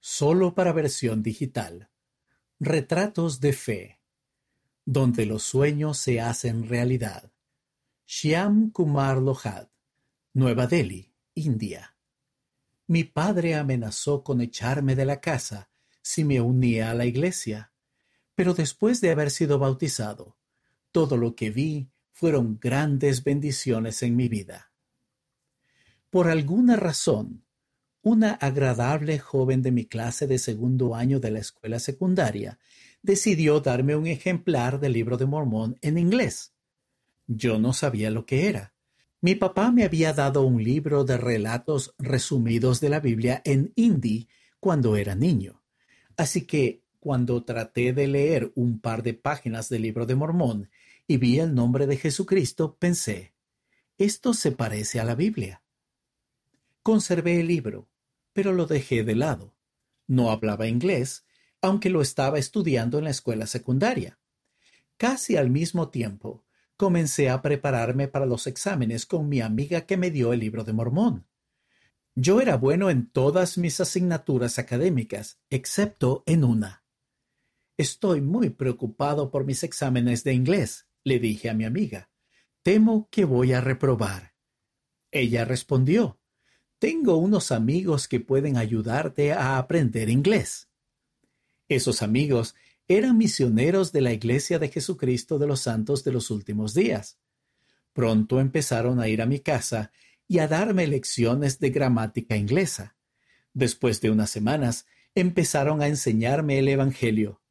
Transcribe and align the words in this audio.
solo 0.00 0.54
para 0.54 0.72
versión 0.72 1.22
digital. 1.22 1.90
Retratos 2.60 3.40
de 3.40 3.52
fe, 3.52 4.00
donde 4.84 5.26
los 5.26 5.42
sueños 5.42 5.98
se 5.98 6.20
hacen 6.20 6.68
realidad. 6.68 7.32
Shyam 8.06 8.70
Kumar 8.70 9.18
Lohad, 9.18 9.68
Nueva 10.32 10.66
Delhi, 10.66 11.12
India. 11.34 11.94
Mi 12.86 13.04
padre 13.04 13.54
amenazó 13.54 14.24
con 14.24 14.40
echarme 14.40 14.96
de 14.96 15.04
la 15.04 15.20
casa 15.20 15.68
si 16.00 16.24
me 16.24 16.40
unía 16.40 16.90
a 16.90 16.94
la 16.94 17.04
iglesia, 17.04 17.72
pero 18.34 18.54
después 18.54 19.00
de 19.00 19.10
haber 19.10 19.30
sido 19.30 19.58
bautizado, 19.58 20.38
todo 20.90 21.16
lo 21.16 21.36
que 21.36 21.50
vi 21.50 21.90
fueron 22.12 22.58
grandes 22.58 23.22
bendiciones 23.24 24.02
en 24.02 24.16
mi 24.16 24.28
vida. 24.28 24.72
Por 26.08 26.28
alguna 26.28 26.76
razón, 26.76 27.44
una 28.02 28.32
agradable 28.32 29.18
joven 29.18 29.62
de 29.62 29.72
mi 29.72 29.84
clase 29.84 30.26
de 30.26 30.38
segundo 30.38 30.94
año 30.94 31.20
de 31.20 31.30
la 31.30 31.40
escuela 31.40 31.78
secundaria 31.78 32.58
decidió 33.02 33.60
darme 33.60 33.96
un 33.96 34.06
ejemplar 34.06 34.80
del 34.80 34.92
libro 34.92 35.16
de 35.16 35.26
Mormón 35.26 35.78
en 35.82 35.98
inglés. 35.98 36.52
Yo 37.26 37.58
no 37.58 37.72
sabía 37.72 38.10
lo 38.10 38.26
que 38.26 38.48
era. 38.48 38.74
Mi 39.20 39.34
papá 39.34 39.72
me 39.72 39.84
había 39.84 40.12
dado 40.12 40.42
un 40.42 40.62
libro 40.62 41.04
de 41.04 41.16
relatos 41.16 41.94
resumidos 41.98 42.80
de 42.80 42.88
la 42.88 43.00
Biblia 43.00 43.42
en 43.44 43.72
hindi 43.74 44.28
cuando 44.60 44.96
era 44.96 45.14
niño. 45.14 45.62
Así 46.16 46.46
que 46.46 46.82
cuando 47.00 47.44
traté 47.44 47.92
de 47.92 48.06
leer 48.06 48.52
un 48.54 48.80
par 48.80 49.02
de 49.02 49.14
páginas 49.14 49.68
del 49.68 49.82
libro 49.82 50.06
de 50.06 50.14
Mormón 50.14 50.70
y 51.06 51.16
vi 51.16 51.38
el 51.40 51.54
nombre 51.54 51.86
de 51.86 51.96
Jesucristo, 51.96 52.76
pensé, 52.78 53.32
esto 53.98 54.34
se 54.34 54.52
parece 54.52 55.00
a 55.00 55.04
la 55.04 55.14
Biblia. 55.14 55.62
Conservé 56.88 57.38
el 57.40 57.48
libro, 57.48 57.90
pero 58.32 58.54
lo 58.54 58.64
dejé 58.64 59.04
de 59.04 59.14
lado. 59.14 59.54
No 60.06 60.30
hablaba 60.30 60.68
inglés, 60.68 61.26
aunque 61.60 61.90
lo 61.90 62.00
estaba 62.00 62.38
estudiando 62.38 62.96
en 62.96 63.04
la 63.04 63.10
escuela 63.10 63.46
secundaria. 63.46 64.18
Casi 64.96 65.36
al 65.36 65.50
mismo 65.50 65.90
tiempo, 65.90 66.46
comencé 66.78 67.28
a 67.28 67.42
prepararme 67.42 68.08
para 68.08 68.24
los 68.24 68.46
exámenes 68.46 69.04
con 69.04 69.28
mi 69.28 69.42
amiga 69.42 69.82
que 69.82 69.98
me 69.98 70.10
dio 70.10 70.32
el 70.32 70.40
libro 70.40 70.64
de 70.64 70.72
Mormón. 70.72 71.26
Yo 72.14 72.40
era 72.40 72.56
bueno 72.56 72.88
en 72.88 73.10
todas 73.10 73.58
mis 73.58 73.78
asignaturas 73.80 74.58
académicas, 74.58 75.38
excepto 75.50 76.22
en 76.24 76.42
una. 76.42 76.84
Estoy 77.76 78.22
muy 78.22 78.48
preocupado 78.48 79.30
por 79.30 79.44
mis 79.44 79.62
exámenes 79.62 80.24
de 80.24 80.32
inglés, 80.32 80.88
le 81.04 81.18
dije 81.18 81.50
a 81.50 81.54
mi 81.54 81.66
amiga. 81.66 82.08
Temo 82.62 83.10
que 83.10 83.26
voy 83.26 83.52
a 83.52 83.60
reprobar. 83.60 84.32
Ella 85.10 85.44
respondió, 85.44 86.17
Tengo 86.78 87.16
unos 87.16 87.50
amigos 87.50 88.06
que 88.06 88.20
pueden 88.20 88.56
ayudarte 88.56 89.32
a 89.32 89.58
aprender 89.58 90.08
inglés. 90.08 90.68
Esos 91.68 92.02
amigos 92.02 92.54
eran 92.86 93.18
misioneros 93.18 93.90
de 93.90 94.00
la 94.00 94.12
Iglesia 94.12 94.60
de 94.60 94.68
Jesucristo 94.68 95.40
de 95.40 95.48
los 95.48 95.60
Santos 95.60 96.04
de 96.04 96.12
los 96.12 96.30
Últimos 96.30 96.74
Días. 96.74 97.18
Pronto 97.92 98.38
empezaron 98.38 99.00
a 99.00 99.08
ir 99.08 99.20
a 99.22 99.26
mi 99.26 99.40
casa 99.40 99.90
y 100.28 100.38
a 100.38 100.46
darme 100.46 100.86
lecciones 100.86 101.58
de 101.58 101.70
gramática 101.70 102.36
inglesa. 102.36 102.96
Después 103.54 104.00
de 104.00 104.10
unas 104.10 104.30
semanas, 104.30 104.86
empezaron 105.16 105.82
a 105.82 105.88
enseñarme 105.88 106.60
el 106.60 106.68
Evangelio. 106.68 107.42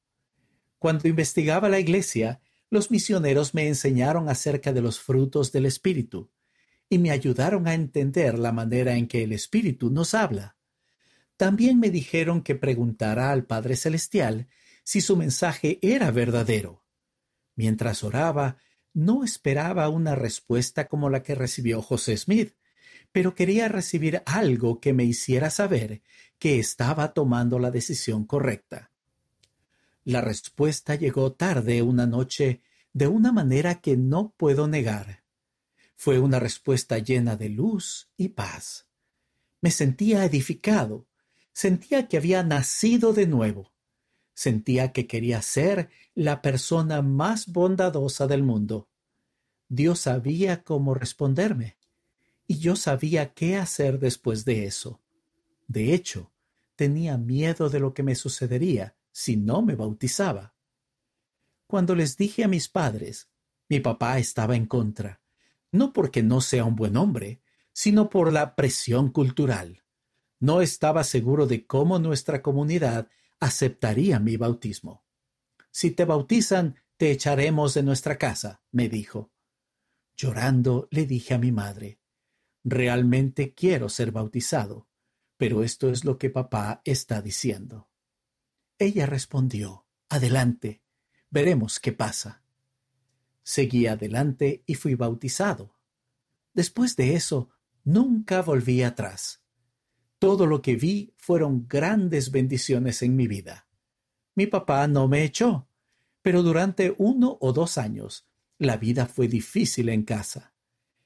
Cuando 0.80 1.10
investigaba 1.10 1.68
la 1.68 1.80
Iglesia, 1.80 2.40
los 2.70 2.92
misioneros 2.92 3.54
me 3.54 3.68
enseñaron 3.68 4.30
acerca 4.30 4.72
de 4.72 4.82
los 4.82 5.02
frutos 5.02 5.52
del 5.52 5.66
Espíritu 5.66 6.30
y 6.90 6.98
me 7.00 7.12
ayudaron 7.12 7.68
a 7.68 7.74
entender 7.74 8.40
la 8.40 8.52
manera 8.52 8.96
en 8.96 9.08
que 9.08 9.24
el 9.24 9.34
Espíritu 9.34 9.90
nos 9.90 10.14
habla. 10.14 10.56
También 11.36 11.80
me 11.80 11.90
dijeron 11.90 12.42
que 12.42 12.56
preguntara 12.56 13.32
al 13.32 13.46
Padre 13.46 13.76
Celestial 13.76 14.48
si 14.84 15.02
su 15.02 15.18
mensaje 15.18 15.80
era 15.82 16.12
verdadero. 16.12 16.84
Mientras 17.56 18.04
oraba, 18.04 18.58
no 18.94 19.24
esperaba 19.24 19.90
una 19.90 20.16
respuesta 20.16 20.88
como 20.88 21.10
la 21.10 21.22
que 21.22 21.36
recibió 21.36 21.82
José 21.82 22.18
Smith, 22.18 22.56
pero 23.12 23.36
quería 23.36 23.68
recibir 23.68 24.24
algo 24.26 24.80
que 24.80 24.94
me 24.94 25.04
hiciera 25.04 25.50
saber 25.50 26.02
que 26.40 26.60
estaba 26.60 27.14
tomando 27.14 27.60
la 27.60 27.72
decisión 27.72 28.26
correcta. 28.26 28.92
La 30.04 30.22
respuesta 30.22 30.96
llegó 30.96 31.34
tarde 31.34 31.82
una 31.82 32.08
noche 32.08 32.62
de 32.94 33.08
una 33.08 33.32
manera 33.32 33.82
que 33.82 33.98
no 33.98 34.34
puedo 34.38 34.68
negar. 34.68 35.24
Fue 35.98 36.20
una 36.20 36.40
respuesta 36.40 37.00
llena 37.00 37.36
de 37.36 37.50
luz 37.50 38.12
y 38.18 38.30
paz. 38.30 38.88
Me 39.62 39.72
sentía 39.72 40.24
edificado, 40.24 41.08
sentía 41.52 42.08
que 42.08 42.18
había 42.18 42.44
nacido 42.44 43.14
de 43.14 43.26
nuevo. 43.26 43.74
Sentía 44.36 44.94
que 44.94 45.08
quería 45.08 45.42
ser 45.42 45.90
la 46.14 46.44
persona 46.44 47.02
más 47.02 47.48
bondadosa 47.48 48.28
del 48.28 48.44
mundo. 48.44 48.88
Dios 49.70 50.02
sabía 50.02 50.64
cómo 50.64 50.94
responderme, 50.94 51.78
y 52.46 52.60
yo 52.60 52.76
sabía 52.76 53.34
qué 53.34 53.58
hacer 53.58 53.98
después 53.98 54.46
de 54.46 54.66
eso. 54.66 55.02
De 55.68 55.96
hecho, 55.96 56.32
tenía 56.76 57.18
miedo 57.18 57.70
de 57.70 57.80
lo 57.80 57.96
que 57.96 58.04
me 58.04 58.14
sucedería 58.14 58.96
si 59.12 59.36
no 59.36 59.64
me 59.64 59.76
bautizaba. 59.76 60.54
Cuando 61.66 61.96
les 61.96 62.18
dije 62.18 62.44
a 62.44 62.48
mis 62.48 62.70
padres, 62.70 63.30
mi 63.68 63.80
papá 63.80 64.20
estaba 64.20 64.56
en 64.56 64.68
contra, 64.68 65.22
no 65.78 65.94
porque 65.94 66.24
no 66.24 66.42
sea 66.42 66.66
un 66.66 66.76
buen 66.76 66.98
hombre, 66.98 67.42
sino 67.72 68.10
por 68.10 68.34
la 68.34 68.56
presión 68.56 69.12
cultural. 69.12 69.84
No 70.40 70.62
estaba 70.62 71.04
seguro 71.04 71.48
de 71.48 71.66
cómo 71.66 72.00
nuestra 72.00 72.42
comunidad 72.42 73.10
aceptaría 73.40 74.20
mi 74.20 74.36
bautismo. 74.38 75.06
Si 75.72 75.92
te 75.92 76.06
bautizan, 76.06 76.76
te 76.98 77.12
echaremos 77.12 77.74
de 77.76 77.84
nuestra 77.84 78.18
casa, 78.18 78.62
me 78.72 78.90
dijo. 78.90 79.32
Llorando 80.16 80.88
le 80.90 81.06
dije 81.06 81.36
a 81.36 81.38
mi 81.38 81.52
madre, 81.52 82.00
realmente 82.64 83.54
quiero 83.54 83.88
ser 83.88 84.12
bautizado, 84.12 84.88
pero 85.38 85.64
esto 85.64 85.90
es 85.92 86.04
lo 86.04 86.18
que 86.18 86.32
papá 86.32 86.82
está 86.84 87.22
diciendo. 87.22 87.90
Ella 88.80 89.06
respondió, 89.06 89.86
adelante, 90.10 90.82
veremos 91.30 91.80
qué 91.80 91.92
pasa. 91.92 92.44
Seguí 93.48 93.88
adelante 93.88 94.62
y 94.66 94.76
fui 94.76 94.96
bautizado. 94.96 95.74
Después 96.54 96.98
de 96.98 97.16
eso, 97.16 97.50
nunca 97.86 98.42
volví 98.42 98.84
atrás. 98.84 99.42
Todo 100.20 100.46
lo 100.46 100.62
que 100.62 100.76
vi 100.76 101.14
fueron 101.16 101.66
grandes 101.66 102.32
bendiciones 102.32 103.02
en 103.04 103.16
mi 103.16 103.26
vida. 103.26 103.66
Mi 104.36 104.48
papá 104.48 104.86
no 104.88 105.08
me 105.08 105.24
echó, 105.24 105.70
pero 106.22 106.44
durante 106.44 106.94
uno 106.98 107.38
o 107.40 107.54
dos 107.54 107.78
años 107.78 108.28
la 108.58 108.76
vida 108.76 109.06
fue 109.06 109.30
difícil 109.30 109.88
en 109.88 110.04
casa. 110.04 110.54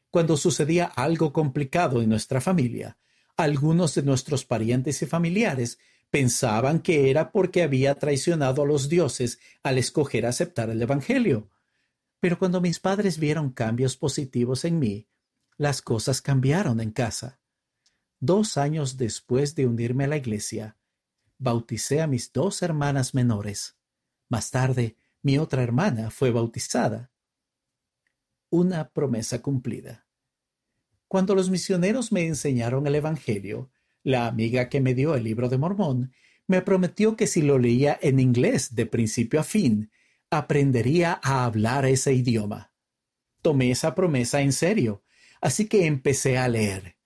Cuando 0.10 0.36
sucedía 0.36 0.86
algo 0.86 1.32
complicado 1.32 2.02
en 2.02 2.10
nuestra 2.10 2.42
familia, 2.42 2.98
algunos 3.38 3.94
de 3.94 4.02
nuestros 4.02 4.46
parientes 4.46 5.00
y 5.04 5.06
familiares 5.06 5.78
pensaban 6.10 6.80
que 6.80 7.12
era 7.12 7.32
porque 7.32 7.62
había 7.62 8.00
traicionado 8.00 8.64
a 8.64 8.66
los 8.66 8.90
dioses 8.90 9.38
al 9.62 9.78
escoger 9.78 10.26
aceptar 10.26 10.72
el 10.72 10.82
Evangelio. 10.82 11.51
Pero 12.22 12.40
cuando 12.40 12.62
mis 12.62 12.80
padres 12.80 13.18
vieron 13.18 13.52
cambios 13.52 13.98
positivos 13.98 14.64
en 14.64 14.80
mí, 14.80 15.10
las 15.58 15.82
cosas 15.82 16.22
cambiaron 16.22 16.80
en 16.80 16.92
casa. 16.92 17.42
Dos 18.20 18.58
años 18.58 18.96
después 18.96 19.56
de 19.56 19.66
unirme 19.66 20.06
a 20.06 20.08
la 20.08 20.18
iglesia, 20.18 20.78
bauticé 21.40 22.00
a 22.00 22.08
mis 22.08 22.32
dos 22.32 22.62
hermanas 22.62 23.16
menores. 23.16 23.76
Más 24.30 24.52
tarde, 24.52 24.96
mi 25.24 25.40
otra 25.40 25.64
hermana 25.64 26.12
fue 26.12 26.30
bautizada. 26.30 27.12
Una 28.52 28.90
promesa 28.90 29.42
cumplida. 29.42 30.06
Cuando 31.08 31.34
los 31.34 31.50
misioneros 31.50 32.12
me 32.12 32.28
enseñaron 32.28 32.86
el 32.86 32.96
Evangelio, 32.96 33.72
la 34.04 34.28
amiga 34.28 34.70
que 34.70 34.80
me 34.80 34.94
dio 34.94 35.16
el 35.16 35.24
libro 35.24 35.50
de 35.50 35.58
Mormón 35.58 36.14
me 36.46 36.62
prometió 36.62 37.16
que 37.16 37.26
si 37.26 37.42
lo 37.42 37.58
leía 37.58 37.98
en 38.00 38.20
inglés 38.20 38.76
de 38.76 38.86
principio 38.86 39.40
a 39.40 39.44
fin, 39.44 39.92
aprendería 40.32 41.20
a 41.22 41.46
hablar 41.46 41.86
ese 41.86 42.14
idioma. 42.14 42.72
Tomé 43.42 43.72
esa 43.72 43.94
promesa 43.94 44.42
en 44.42 44.54
serio, 44.54 45.04
así 45.42 45.68
que 45.68 45.86
empecé 45.86 46.38
a 46.38 46.48
leer. 46.48 46.98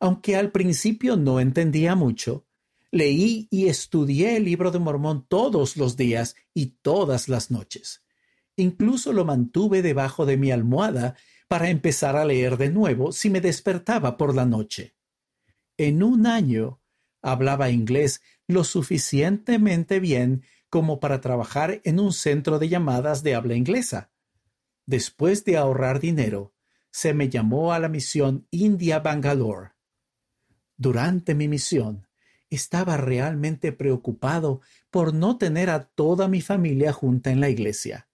Aunque 0.00 0.36
al 0.36 0.50
principio 0.50 1.16
no 1.16 1.40
entendía 1.40 1.94
mucho, 1.94 2.46
leí 2.90 3.48
y 3.50 3.68
estudié 3.68 4.36
el 4.36 4.44
libro 4.44 4.70
de 4.70 4.80
Mormón 4.80 5.24
todos 5.28 5.76
los 5.76 5.96
días 5.96 6.34
y 6.52 6.76
todas 6.82 7.28
las 7.28 7.50
noches. 7.50 8.04
Incluso 8.56 9.12
lo 9.12 9.24
mantuve 9.24 9.80
debajo 9.80 10.26
de 10.26 10.36
mi 10.36 10.50
almohada 10.50 11.16
para 11.48 11.70
empezar 11.70 12.16
a 12.16 12.24
leer 12.24 12.56
de 12.56 12.70
nuevo 12.70 13.12
si 13.12 13.30
me 13.30 13.40
despertaba 13.40 14.16
por 14.16 14.34
la 14.34 14.44
noche. 14.44 14.94
En 15.76 16.02
un 16.02 16.26
año 16.26 16.80
hablaba 17.22 17.70
inglés 17.70 18.20
lo 18.46 18.64
suficientemente 18.64 20.00
bien 20.00 20.44
como 20.74 20.98
para 20.98 21.20
trabajar 21.20 21.80
en 21.84 22.00
un 22.00 22.12
centro 22.12 22.58
de 22.58 22.68
llamadas 22.68 23.22
de 23.22 23.36
habla 23.36 23.54
inglesa. 23.54 24.10
Después 24.86 25.44
de 25.44 25.56
ahorrar 25.56 26.00
dinero, 26.00 26.52
se 26.90 27.14
me 27.14 27.28
llamó 27.28 27.72
a 27.72 27.78
la 27.78 27.88
misión 27.88 28.48
India 28.50 28.98
Bangalore. 28.98 29.70
Durante 30.76 31.36
mi 31.36 31.46
misión, 31.46 32.08
estaba 32.50 32.96
realmente 32.96 33.70
preocupado 33.70 34.62
por 34.90 35.14
no 35.14 35.38
tener 35.38 35.70
a 35.70 35.84
toda 35.84 36.26
mi 36.26 36.40
familia 36.40 36.92
junta 36.92 37.30
en 37.30 37.38
la 37.38 37.50
iglesia. 37.50 38.08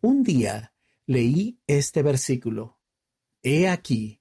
Un 0.00 0.22
día 0.22 0.74
leí 1.06 1.58
este 1.66 2.04
versículo. 2.04 2.78
He 3.42 3.66
aquí, 3.66 4.20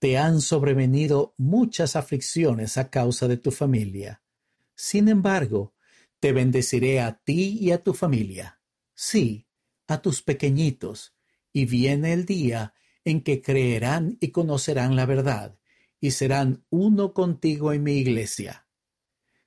te 0.00 0.18
han 0.18 0.40
sobrevenido 0.40 1.36
muchas 1.36 1.94
aflicciones 1.94 2.76
a 2.76 2.90
causa 2.90 3.28
de 3.28 3.36
tu 3.36 3.52
familia. 3.52 4.20
Sin 4.74 5.06
embargo, 5.06 5.74
te 6.20 6.32
bendeciré 6.32 7.00
a 7.00 7.18
ti 7.18 7.58
y 7.60 7.72
a 7.72 7.82
tu 7.82 7.94
familia. 7.94 8.60
Sí, 8.94 9.46
a 9.88 10.00
tus 10.02 10.22
pequeñitos, 10.22 11.14
y 11.52 11.64
viene 11.64 12.12
el 12.12 12.26
día 12.26 12.74
en 13.04 13.22
que 13.22 13.42
creerán 13.42 14.18
y 14.20 14.28
conocerán 14.28 14.94
la 14.94 15.06
verdad, 15.06 15.58
y 16.00 16.12
serán 16.12 16.64
uno 16.70 17.12
contigo 17.14 17.72
en 17.72 17.82
mi 17.82 17.94
iglesia. 17.94 18.66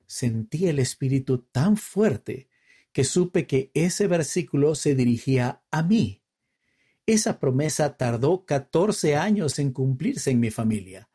Sentí 0.05 0.67
el 0.67 0.79
Espíritu 0.79 1.39
tan 1.39 1.77
fuerte 1.77 2.49
que 2.91 3.03
supe 3.03 3.47
que 3.47 3.71
ese 3.73 4.07
versículo 4.07 4.75
se 4.75 4.95
dirigía 4.95 5.63
a 5.71 5.81
mí. 5.83 6.23
Esa 7.05 7.39
promesa 7.39 7.97
tardó 7.97 8.45
catorce 8.45 9.15
años 9.15 9.59
en 9.59 9.71
cumplirse 9.71 10.31
en 10.31 10.39
mi 10.39 10.51
familia, 10.51 11.09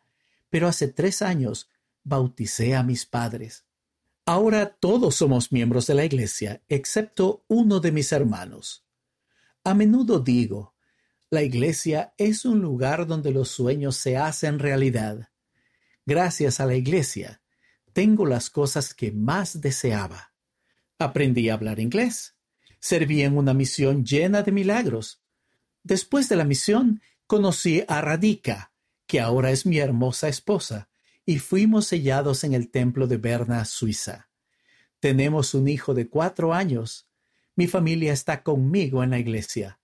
pero 0.51 0.69
hace 0.69 0.89
tres 0.89 1.23
años 1.23 1.71
bauticé 2.03 2.75
a 2.75 2.83
mis 2.83 3.07
padres. 3.07 3.68
Ahora 4.29 4.77
todos 4.79 5.15
somos 5.15 5.53
miembros 5.53 5.87
de 5.87 5.95
la 5.95 6.05
Iglesia, 6.05 6.63
excepto 6.69 7.47
uno 7.49 7.81
de 7.81 7.93
mis 7.93 8.13
hermanos. 8.13 8.87
A 9.65 9.73
menudo 9.73 10.21
digo, 10.21 10.75
la 11.31 11.43
Iglesia 11.43 12.13
es 12.19 12.45
un 12.45 12.61
lugar 12.61 13.07
donde 13.07 13.31
los 13.31 13.49
sueños 13.49 13.97
se 13.97 14.19
hacen 14.19 14.59
realidad. 14.59 15.31
Gracias 16.05 16.61
a 16.61 16.67
la 16.67 16.75
Iglesia, 16.75 17.41
tengo 17.95 18.27
las 18.27 18.51
cosas 18.51 18.93
que 18.93 19.13
más 19.13 19.63
deseaba. 19.63 20.35
Aprendí 20.99 21.49
a 21.49 21.55
hablar 21.55 21.81
inglés. 21.81 22.37
Serví 22.81 23.23
en 23.23 23.35
una 23.35 23.55
misión 23.55 24.05
llena 24.05 24.43
de 24.43 24.53
milagros. 24.53 25.23
Después 25.83 26.29
de 26.29 26.37
la 26.37 26.45
misión, 26.45 27.01
conocí 27.27 27.83
a 27.89 28.03
Radika, 28.03 28.75
que 29.07 29.21
ahora 29.21 29.53
es 29.53 29.65
mi 29.65 29.79
hermosa 29.79 30.29
esposa, 30.29 30.88
y 31.29 31.41
fuimos 31.41 31.87
sellados 31.87 32.43
en 32.43 32.55
el 32.55 32.71
templo 32.71 33.07
de 33.07 33.19
Berna, 33.19 33.63
Suiza. 33.67 34.31
Tenemos 34.99 35.53
un 35.53 35.69
hijo 35.69 35.93
de 35.93 36.09
cuatro 36.09 36.55
años. 36.55 37.07
Mi 37.55 37.67
familia 37.67 38.15
está 38.15 38.43
conmigo 38.43 39.05
en 39.05 39.11
la 39.11 39.19
iglesia. 39.19 39.79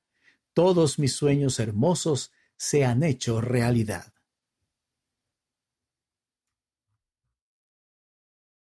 Todos 0.55 0.99
mis 0.99 1.13
sueños 1.13 1.61
hermosos 1.61 2.33
se 2.57 2.87
han 2.87 3.03
hecho 3.03 3.43
realidad. 3.43 4.14